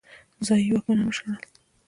[0.45, 1.39] ځايي واکمنان وشړل.